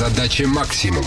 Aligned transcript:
Задача 0.00 0.46
максимум 0.46 1.04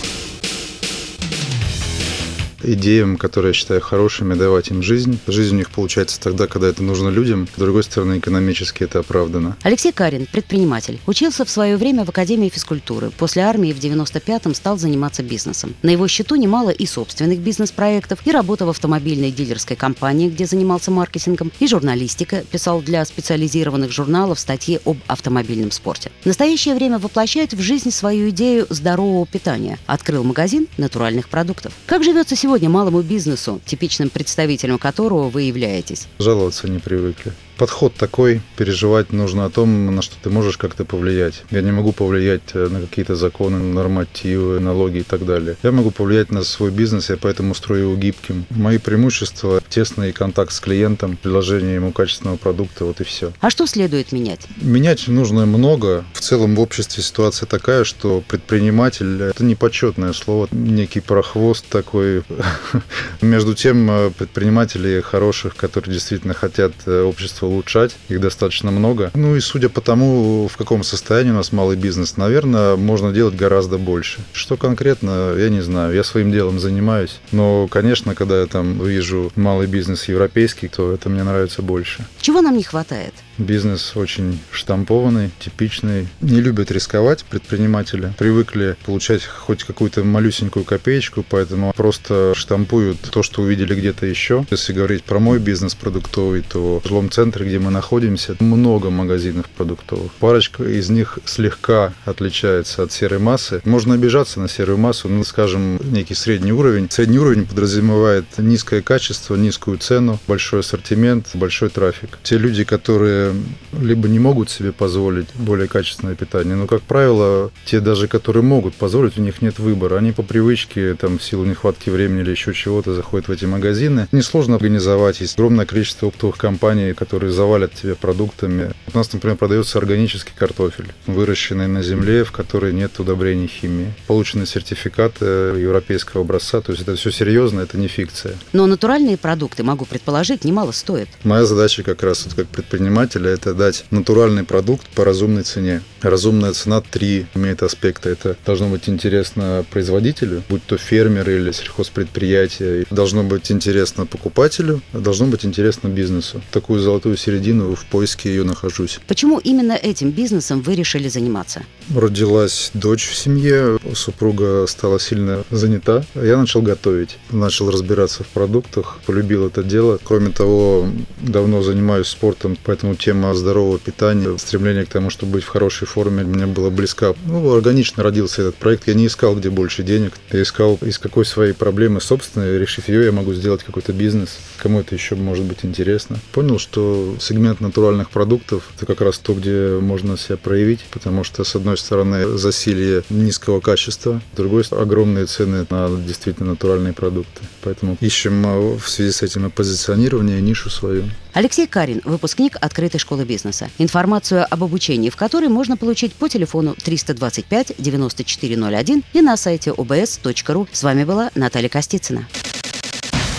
идеям, 2.63 3.17
которые 3.17 3.49
я 3.49 3.53
считаю 3.53 3.81
хорошими, 3.81 4.33
давать 4.33 4.69
им 4.69 4.81
жизнь. 4.81 5.19
Жизнь 5.27 5.55
у 5.55 5.57
них 5.57 5.69
получается 5.69 6.19
тогда, 6.19 6.47
когда 6.47 6.67
это 6.67 6.83
нужно 6.83 7.09
людям. 7.09 7.47
С 7.55 7.59
другой 7.59 7.83
стороны, 7.83 8.19
экономически 8.19 8.83
это 8.83 8.99
оправдано. 8.99 9.57
Алексей 9.63 9.91
Карин, 9.91 10.27
предприниматель, 10.31 10.99
учился 11.05 11.45
в 11.45 11.49
свое 11.49 11.77
время 11.77 12.05
в 12.05 12.09
Академии 12.09 12.49
физкультуры. 12.49 13.11
После 13.11 13.43
армии 13.43 13.73
в 13.73 13.79
95-м 13.79 14.53
стал 14.55 14.77
заниматься 14.77 15.23
бизнесом. 15.23 15.75
На 15.81 15.89
его 15.89 16.07
счету 16.07 16.35
немало 16.35 16.69
и 16.69 16.85
собственных 16.85 17.39
бизнес-проектов, 17.39 18.19
и 18.25 18.31
работа 18.31 18.65
в 18.65 18.69
автомобильной 18.69 19.31
дилерской 19.31 19.75
компании, 19.75 20.29
где 20.29 20.45
занимался 20.45 20.91
маркетингом, 20.91 21.51
и 21.59 21.67
журналистика, 21.67 22.43
писал 22.49 22.81
для 22.81 23.03
специализированных 23.05 23.91
журналов 23.91 24.39
статьи 24.39 24.79
об 24.85 24.97
автомобильном 25.07 25.71
спорте. 25.71 26.11
В 26.23 26.25
настоящее 26.25 26.75
время 26.75 26.99
воплощает 26.99 27.53
в 27.53 27.61
жизнь 27.61 27.91
свою 27.91 28.29
идею 28.29 28.67
здорового 28.69 29.25
питания. 29.25 29.77
Открыл 29.85 30.23
магазин 30.23 30.67
натуральных 30.77 31.29
продуктов. 31.29 31.73
Как 31.85 32.03
живется 32.03 32.35
сегодня 32.35 32.52
сегодня 32.53 32.69
малому 32.69 33.01
бизнесу, 33.01 33.59
типичным 33.65 34.11
представителем 34.11 34.77
которого 34.77 35.27
вы 35.27 35.41
являетесь? 35.43 36.07
Жаловаться 36.19 36.67
не 36.67 36.77
привыкли 36.77 37.33
подход 37.57 37.93
такой, 37.95 38.41
переживать 38.57 39.11
нужно 39.11 39.45
о 39.45 39.49
том, 39.49 39.95
на 39.95 40.01
что 40.01 40.15
ты 40.21 40.29
можешь 40.29 40.57
как-то 40.57 40.85
повлиять. 40.85 41.43
Я 41.51 41.61
не 41.61 41.71
могу 41.71 41.91
повлиять 41.91 42.41
э, 42.53 42.67
на 42.69 42.81
какие-то 42.81 43.15
законы, 43.15 43.59
нормативы, 43.59 44.59
налоги 44.59 44.99
и 44.99 45.03
так 45.03 45.25
далее. 45.25 45.55
Я 45.63 45.71
могу 45.71 45.91
повлиять 45.91 46.31
на 46.31 46.43
свой 46.43 46.71
бизнес, 46.71 47.09
я 47.09 47.17
поэтому 47.17 47.55
строю 47.55 47.83
его 47.83 47.95
гибким. 47.95 48.45
Мои 48.49 48.77
преимущества– 48.77 49.61
тесный 49.69 50.11
контакт 50.11 50.51
с 50.51 50.59
клиентом, 50.59 51.17
предложение 51.17 51.75
ему 51.75 51.91
качественного 51.91 52.37
продукта, 52.37 52.85
вот 52.85 53.01
и 53.01 53.03
все. 53.03 53.33
А 53.39 53.49
что 53.49 53.65
следует 53.65 54.11
менять? 54.11 54.41
Менять 54.57 55.07
нужно 55.07 55.45
много. 55.45 56.05
В 56.13 56.21
целом 56.21 56.55
в 56.55 56.59
обществе 56.59 57.03
ситуация 57.03 57.47
такая, 57.47 57.83
что 57.83 58.23
предприниматель– 58.27 59.21
это 59.21 59.43
не 59.43 59.55
почетное 59.55 60.13
слово, 60.13 60.47
некий 60.51 60.99
прохвост 60.99 61.65
такой. 61.67 62.23
Между 63.21 63.53
тем, 63.53 63.89
э, 63.89 64.11
предпринимателей 64.11 65.01
хороших, 65.01 65.55
которые 65.55 65.93
действительно 65.93 66.33
хотят 66.33 66.73
э, 66.85 67.01
общество 67.01 67.42
общества 67.43 67.47
улучшать, 67.47 67.95
их 68.09 68.19
достаточно 68.19 68.71
много. 68.71 69.11
Ну 69.13 69.35
и 69.35 69.39
судя 69.39 69.69
по 69.69 69.81
тому, 69.81 70.47
в 70.47 70.57
каком 70.57 70.83
состоянии 70.83 71.31
у 71.31 71.35
нас 71.35 71.51
малый 71.51 71.77
бизнес, 71.77 72.17
наверное, 72.17 72.75
можно 72.75 73.11
делать 73.11 73.35
гораздо 73.35 73.77
больше. 73.77 74.21
Что 74.33 74.57
конкретно, 74.57 75.35
я 75.37 75.49
не 75.49 75.61
знаю. 75.61 75.93
Я 75.93 76.03
своим 76.03 76.31
делом 76.31 76.59
занимаюсь. 76.59 77.19
Но, 77.31 77.67
конечно, 77.67 78.15
когда 78.15 78.41
я 78.41 78.47
там 78.47 78.83
вижу 78.83 79.31
малый 79.35 79.67
бизнес 79.67 80.09
европейский, 80.09 80.67
то 80.67 80.93
это 80.93 81.09
мне 81.09 81.23
нравится 81.23 81.61
больше. 81.61 82.05
Чего 82.21 82.41
нам 82.41 82.57
не 82.57 82.63
хватает? 82.63 83.13
Бизнес 83.37 83.93
очень 83.95 84.39
штампованный, 84.51 85.31
типичный. 85.39 86.07
Не 86.21 86.41
любят 86.41 86.71
рисковать 86.71 87.23
предприниматели. 87.25 88.13
Привыкли 88.17 88.75
получать 88.85 89.25
хоть 89.25 89.63
какую-то 89.63 90.03
малюсенькую 90.03 90.65
копеечку, 90.65 91.25
поэтому 91.27 91.73
просто 91.75 92.33
штампуют 92.35 92.99
то, 93.01 93.23
что 93.23 93.41
увидели 93.41 93.73
где-то 93.73 94.05
еще. 94.05 94.45
Если 94.51 94.73
говорить 94.73 95.03
про 95.03 95.19
мой 95.19 95.39
бизнес 95.39 95.73
продуктовый, 95.73 96.43
то 96.47 96.79
в 96.83 96.87
жилом 96.87 97.09
центре, 97.09 97.32
где 97.41 97.59
мы 97.59 97.71
находимся, 97.71 98.35
много 98.39 98.89
магазинов 98.89 99.47
продуктовых. 99.49 100.11
Парочка 100.13 100.63
из 100.63 100.89
них 100.89 101.19
слегка 101.25 101.93
отличается 102.05 102.83
от 102.83 102.91
серой 102.91 103.19
массы. 103.19 103.61
Можно 103.65 103.95
обижаться 103.95 104.39
на 104.39 104.47
серую 104.47 104.77
массу, 104.77 105.09
ну, 105.09 105.23
скажем, 105.23 105.79
некий 105.83 106.15
средний 106.15 106.51
уровень. 106.51 106.87
Средний 106.89 107.19
уровень 107.19 107.45
подразумевает 107.45 108.25
низкое 108.37 108.81
качество, 108.81 109.35
низкую 109.35 109.77
цену, 109.77 110.19
большой 110.27 110.59
ассортимент, 110.59 111.27
большой 111.33 111.69
трафик. 111.69 112.19
Те 112.23 112.37
люди, 112.37 112.63
которые 112.63 113.33
либо 113.79 114.07
не 114.07 114.19
могут 114.19 114.49
себе 114.49 114.71
позволить 114.71 115.27
более 115.35 115.67
качественное 115.67 116.15
питание, 116.15 116.55
но, 116.55 116.67
как 116.67 116.81
правило, 116.81 117.51
те 117.65 117.79
даже, 117.79 118.07
которые 118.07 118.43
могут 118.43 118.75
позволить, 118.75 119.17
у 119.17 119.21
них 119.21 119.41
нет 119.41 119.59
выбора. 119.59 119.97
Они 119.97 120.11
по 120.11 120.23
привычке, 120.23 120.95
там, 120.95 121.17
в 121.17 121.23
силу 121.23 121.45
нехватки 121.45 121.89
времени 121.89 122.21
или 122.21 122.31
еще 122.31 122.53
чего-то, 122.53 122.93
заходят 122.93 123.27
в 123.27 123.31
эти 123.31 123.45
магазины. 123.45 124.07
Несложно 124.11 124.55
организовать. 124.55 125.21
Есть 125.21 125.35
огромное 125.35 125.65
количество 125.65 126.07
оптовых 126.07 126.37
компаний, 126.37 126.93
которые 126.93 127.22
завалят 127.31 127.73
тебя 127.73 127.95
продуктами. 127.95 128.73
У 128.93 128.97
нас, 128.97 129.11
например, 129.13 129.37
продается 129.37 129.77
органический 129.77 130.33
картофель, 130.35 130.93
выращенный 131.07 131.67
на 131.67 131.81
земле, 131.81 132.23
в 132.23 132.31
которой 132.31 132.73
нет 132.73 132.99
удобрений 132.99 133.47
химии. 133.47 133.93
Получены 134.07 134.45
сертификаты 134.45 135.25
европейского 135.25 136.21
образца, 136.21 136.61
то 136.61 136.71
есть 136.71 136.83
это 136.83 136.95
все 136.95 137.11
серьезно, 137.11 137.61
это 137.61 137.77
не 137.77 137.87
фикция. 137.87 138.35
Но 138.51 138.67
натуральные 138.67 139.17
продукты, 139.17 139.63
могу 139.63 139.85
предположить, 139.85 140.43
немало 140.43 140.71
стоят. 140.71 141.07
Моя 141.23 141.45
задача 141.45 141.83
как 141.83 142.03
раз 142.03 142.25
вот 142.25 142.33
как 142.33 142.47
предприниматель 142.47 143.13
покупателя– 143.13 143.29
это 143.33 143.53
дать 143.53 143.85
натуральный 143.91 144.43
продукт 144.43 144.87
по 144.95 145.05
разумной 145.05 145.43
цене. 145.43 145.81
Разумная 146.01 146.53
цена 146.53 146.81
три 146.81 147.25
имеет 147.35 147.63
аспекты. 147.63 148.09
Это 148.09 148.35
должно 148.45 148.69
быть 148.69 148.89
интересно 148.89 149.65
производителю, 149.71 150.43
будь 150.49 150.65
то 150.65 150.77
фермер 150.77 151.29
или 151.29 151.51
сельхозпредприятие. 151.51 152.85
Должно 152.89 153.23
быть 153.23 153.51
интересно 153.51 154.05
покупателю, 154.05 154.81
должно 154.93 155.27
быть 155.27 155.45
интересно 155.45 155.87
бизнесу. 155.87 156.41
Такую 156.51 156.79
золотую 156.79 157.12
середину 157.17 157.75
в 157.75 157.85
поиске 157.85 158.29
ее 158.29 158.43
нахожусь. 158.43 158.99
Почему 159.07 159.39
именно 159.39 159.73
этим 159.73 160.11
бизнесом 160.11 160.61
вы 160.61 160.75
решили 160.75 161.07
заниматься? 161.07 161.63
Родилась 161.93 162.71
дочь 162.73 163.07
в 163.07 163.15
семье, 163.15 163.79
супруга 163.93 164.65
стала 164.67 164.99
сильно 164.99 165.43
занята. 165.51 166.03
Я 166.15 166.37
начал 166.37 166.61
готовить, 166.61 167.17
начал 167.31 167.69
разбираться 167.69 168.23
в 168.23 168.27
продуктах, 168.27 168.99
полюбил 169.05 169.47
это 169.47 169.63
дело. 169.63 169.99
Кроме 170.03 170.29
того, 170.29 170.87
давно 171.21 171.61
занимаюсь 171.61 172.07
спортом, 172.07 172.57
поэтому 172.63 172.95
тема 172.95 173.33
здорового 173.33 173.79
питания, 173.79 174.37
стремление 174.37 174.85
к 174.85 174.89
тому, 174.89 175.09
чтобы 175.09 175.33
быть 175.33 175.43
в 175.43 175.47
хорошей 175.47 175.87
форме, 175.87 176.23
мне 176.23 176.45
было 176.45 176.69
близко. 176.69 177.15
Ну, 177.25 177.53
органично 177.53 178.03
родился 178.03 178.41
этот 178.41 178.55
проект. 178.55 178.87
Я 178.87 178.93
не 178.93 179.07
искал, 179.07 179.35
где 179.35 179.49
больше 179.49 179.83
денег. 179.83 180.13
Я 180.31 180.41
искал, 180.41 180.77
из 180.81 180.99
какой 180.99 181.25
своей 181.25 181.53
проблемы 181.53 182.01
собственной, 182.01 182.57
решив 182.57 182.87
ее, 182.89 183.05
я 183.05 183.11
могу 183.11 183.33
сделать 183.33 183.63
какой-то 183.63 183.93
бизнес. 183.93 184.37
Кому 184.57 184.79
это 184.79 184.95
еще 184.95 185.15
может 185.15 185.45
быть 185.45 185.59
интересно. 185.63 186.17
Понял, 186.31 186.59
что 186.59 187.02
сегмент 187.19 187.61
натуральных 187.61 188.09
продуктов– 188.09 188.71
это 188.75 188.85
как 188.85 189.01
раз 189.01 189.17
то, 189.17 189.33
где 189.33 189.79
можно 189.79 190.17
себя 190.17 190.37
проявить, 190.37 190.81
потому 190.91 191.23
что, 191.23 191.43
с 191.43 191.55
одной 191.55 191.77
стороны, 191.77 192.37
засилье 192.37 193.03
низкого 193.09 193.59
качества, 193.59 194.21
с 194.33 194.37
другой 194.37 194.63
стороны, 194.63 194.85
огромные 194.85 195.25
цены 195.25 195.65
на 195.69 195.89
действительно 195.89 196.51
натуральные 196.51 196.93
продукты. 196.93 197.41
Поэтому 197.61 197.97
ищем 197.99 198.45
а, 198.45 198.77
в 198.77 198.87
связи 198.89 199.11
с 199.11 199.21
этим 199.21 199.49
позиционирование, 199.51 200.41
нишу 200.41 200.69
свою. 200.69 201.03
Алексей 201.33 201.67
Карин, 201.67 202.01
выпускник 202.05 202.57
открытой 202.61 202.99
школы 202.99 203.25
бизнеса. 203.25 203.69
Информацию 203.77 204.45
об 204.49 204.63
обучении, 204.63 205.09
в 205.09 205.15
которой 205.15 205.49
можно 205.49 205.77
получить 205.77 206.13
по 206.13 206.29
телефону 206.29 206.75
325 206.83 207.73
9401 207.77 209.03
и 209.13 209.21
на 209.21 209.37
сайте 209.37 209.71
obs.ru. 209.71 210.67
С 210.71 210.83
вами 210.83 211.03
была 211.03 211.31
Наталья 211.35 211.69
Костицына. 211.69 212.27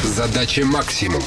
Задача 0.02 0.64
максимум. 0.64 1.22